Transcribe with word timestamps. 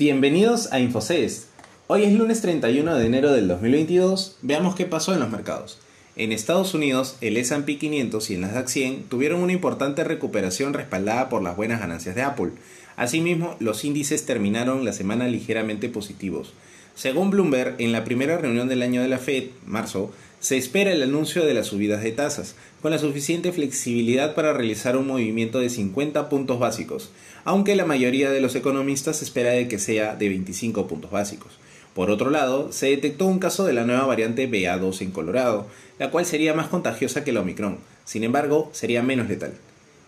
Bienvenidos 0.00 0.72
a 0.72 0.80
Infocest. 0.80 1.48
Hoy 1.86 2.04
es 2.04 2.14
lunes 2.14 2.40
31 2.40 2.94
de 2.94 3.04
enero 3.04 3.32
del 3.32 3.48
2022. 3.48 4.38
Veamos 4.40 4.74
qué 4.74 4.86
pasó 4.86 5.12
en 5.12 5.20
los 5.20 5.28
mercados. 5.28 5.78
En 6.16 6.32
Estados 6.32 6.72
Unidos, 6.72 7.18
el 7.20 7.36
S&P 7.36 7.76
500 7.76 8.30
y 8.30 8.34
el 8.34 8.40
Nasdaq 8.40 8.68
100 8.68 9.02
tuvieron 9.10 9.42
una 9.42 9.52
importante 9.52 10.02
recuperación 10.02 10.72
respaldada 10.72 11.28
por 11.28 11.42
las 11.42 11.54
buenas 11.54 11.80
ganancias 11.80 12.14
de 12.14 12.22
Apple. 12.22 12.52
Asimismo, 12.96 13.56
los 13.60 13.84
índices 13.84 14.24
terminaron 14.24 14.86
la 14.86 14.94
semana 14.94 15.28
ligeramente 15.28 15.90
positivos. 15.90 16.54
Según 16.94 17.28
Bloomberg, 17.28 17.74
en 17.76 17.92
la 17.92 18.02
primera 18.02 18.38
reunión 18.38 18.68
del 18.68 18.80
año 18.80 19.02
de 19.02 19.08
la 19.08 19.18
Fed, 19.18 19.50
marzo, 19.66 20.12
se 20.40 20.56
espera 20.56 20.90
el 20.90 21.02
anuncio 21.02 21.44
de 21.44 21.52
las 21.52 21.66
subidas 21.66 22.02
de 22.02 22.12
tasas, 22.12 22.56
con 22.80 22.90
la 22.90 22.98
suficiente 22.98 23.52
flexibilidad 23.52 24.34
para 24.34 24.54
realizar 24.54 24.96
un 24.96 25.06
movimiento 25.06 25.60
de 25.60 25.68
50 25.68 26.30
puntos 26.30 26.58
básicos, 26.58 27.10
aunque 27.44 27.76
la 27.76 27.84
mayoría 27.84 28.30
de 28.30 28.40
los 28.40 28.54
economistas 28.54 29.20
espera 29.22 29.50
de 29.50 29.68
que 29.68 29.78
sea 29.78 30.16
de 30.16 30.30
25 30.30 30.88
puntos 30.88 31.10
básicos. 31.10 31.58
Por 31.94 32.10
otro 32.10 32.30
lado, 32.30 32.72
se 32.72 32.86
detectó 32.86 33.26
un 33.26 33.38
caso 33.38 33.66
de 33.66 33.74
la 33.74 33.84
nueva 33.84 34.06
variante 34.06 34.50
BA2 34.50 35.02
en 35.02 35.10
Colorado, 35.10 35.66
la 35.98 36.10
cual 36.10 36.24
sería 36.24 36.54
más 36.54 36.68
contagiosa 36.68 37.22
que 37.22 37.32
la 37.32 37.40
Omicron, 37.40 37.78
sin 38.04 38.24
embargo, 38.24 38.70
sería 38.72 39.02
menos 39.02 39.28
letal. 39.28 39.52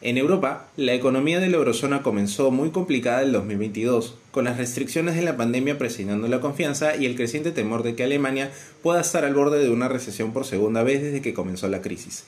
En 0.04 0.18
Europa, 0.18 0.66
la 0.76 0.94
economía 0.94 1.38
de 1.38 1.48
la 1.48 1.58
eurozona 1.58 2.02
comenzó 2.02 2.50
muy 2.50 2.70
complicada 2.70 3.22
el 3.22 3.30
2022, 3.30 4.16
con 4.32 4.46
las 4.46 4.58
restricciones 4.58 5.14
de 5.14 5.22
la 5.22 5.36
pandemia 5.36 5.78
presionando 5.78 6.26
la 6.26 6.40
confianza 6.40 6.96
y 6.96 7.06
el 7.06 7.14
creciente 7.14 7.52
temor 7.52 7.84
de 7.84 7.94
que 7.94 8.02
Alemania 8.02 8.50
pueda 8.82 9.00
estar 9.00 9.24
al 9.24 9.34
borde 9.34 9.62
de 9.62 9.70
una 9.70 9.86
recesión 9.86 10.32
por 10.32 10.44
segunda 10.44 10.82
vez 10.82 11.02
desde 11.02 11.22
que 11.22 11.34
comenzó 11.34 11.68
la 11.68 11.82
crisis. 11.82 12.24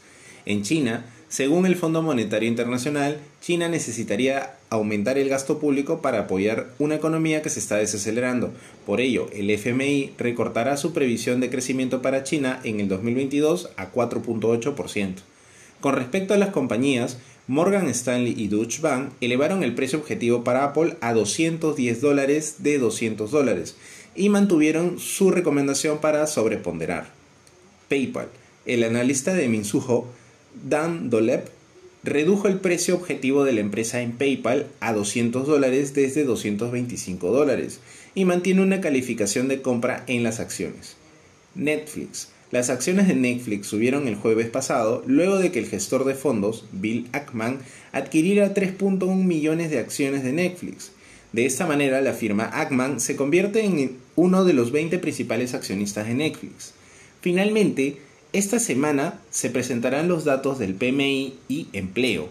En 0.47 0.63
China, 0.63 1.05
según 1.29 1.67
el 1.67 1.75
Fondo 1.75 2.01
Monetario 2.01 2.49
Internacional, 2.49 3.19
China 3.41 3.69
necesitaría 3.69 4.53
aumentar 4.71 5.19
el 5.19 5.29
gasto 5.29 5.59
público 5.59 6.01
para 6.01 6.21
apoyar 6.21 6.69
una 6.79 6.95
economía 6.95 7.43
que 7.43 7.51
se 7.51 7.59
está 7.59 7.79
desacelerando. 7.79 8.53
Por 8.87 9.01
ello, 9.01 9.27
el 9.33 9.51
FMI 9.51 10.13
recortará 10.17 10.77
su 10.77 10.93
previsión 10.93 11.41
de 11.41 11.51
crecimiento 11.51 12.03
para 12.03 12.23
China 12.23 12.61
en 12.63 12.79
el 12.79 12.87
2022 12.87 13.71
a 13.77 13.91
4.8%. 13.91 15.34
Con 15.85 15.97
respecto 15.97 16.33
a 16.33 16.39
las 16.39 16.49
compañías, 16.49 17.19
Morgan 17.47 17.89
Stanley 17.89 18.35
y 18.39 18.49
Deutsche 18.49 18.81
Bank 18.81 19.11
elevaron 19.21 19.63
el 19.63 19.75
precio 19.75 19.99
objetivo 19.99 20.43
para 20.43 20.65
Apple 20.65 20.97
a 21.03 21.13
210 21.13 22.01
dólares 22.01 22.55
de 22.61 22.79
200 22.79 23.31
dólares 23.31 23.77
y 24.17 24.31
mantuvieron 24.31 24.99
su 24.99 25.31
recomendación 25.31 25.99
para 25.99 26.27
sobreponderar. 26.27 27.09
PayPal, 27.91 28.29
el 28.65 28.83
analista 28.83 29.35
de 29.35 29.47
Minsuho, 29.47 30.09
Dan 30.67 31.11
Dolep, 31.11 31.49
redujo 32.03 32.49
el 32.49 32.61
precio 32.61 32.95
objetivo 32.95 33.45
de 33.45 33.53
la 33.53 33.61
empresa 33.61 34.01
en 34.01 34.13
PayPal 34.13 34.69
a 34.81 34.95
200 34.95 35.47
dólares 35.47 35.93
desde 35.93 36.25
225 36.25 37.31
dólares 37.31 37.81
y 38.15 38.25
mantiene 38.25 38.63
una 38.63 38.81
calificación 38.81 39.49
de 39.49 39.61
compra 39.61 40.03
en 40.07 40.23
las 40.23 40.41
acciones. 40.41 40.97
Netflix, 41.55 42.31
las 42.55 42.71
acciones 42.71 43.09
de 43.09 43.17
Netflix 43.17 43.67
subieron 43.67 44.07
el 44.07 44.15
jueves 44.15 44.49
pasado 44.49 45.03
luego 45.09 45.39
de 45.39 45.51
que 45.51 45.59
el 45.59 45.67
gestor 45.67 46.05
de 46.05 46.15
fondos, 46.15 46.67
Bill 46.71 47.09
Ackman, 47.11 47.59
adquiriera 47.91 48.55
3.1 48.55 49.13
millones 49.25 49.73
de 49.73 49.81
acciones 49.81 50.23
de 50.23 50.33
Netflix. 50.33 50.93
De 51.33 51.47
esta 51.47 51.67
manera, 51.67 52.01
la 52.01 52.13
firma 52.13 52.45
Ackman 52.45 53.01
se 53.01 53.17
convierte 53.17 53.65
en 53.65 53.97
uno 54.15 54.45
de 54.45 54.53
los 54.53 54.71
20 54.71 55.01
principales 55.01 55.53
accionistas 55.53 56.07
de 56.07 56.15
Netflix. 56.15 56.75
Finalmente, 57.21 57.97
esta 58.33 58.61
semana 58.61 59.19
se 59.31 59.51
presentarán 59.51 60.07
los 60.07 60.25
datos 60.25 60.61
del 60.61 60.75
PMI 60.75 61.35
y 61.49 61.67
empleo. 61.73 62.29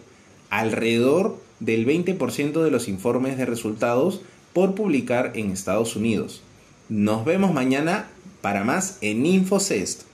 Alrededor 0.49 1.37
del 1.59 1.85
20% 1.85 2.63
de 2.63 2.71
los 2.71 2.87
informes 2.87 3.37
de 3.37 3.45
resultados 3.45 4.21
por 4.53 4.73
publicar 4.73 5.33
en 5.35 5.51
Estados 5.51 5.97
Unidos. 5.97 6.41
Nos 6.87 7.25
vemos 7.25 7.53
mañana 7.53 8.07
para 8.39 8.63
más 8.63 8.99
en 9.01 9.25
InfoCest. 9.25 10.12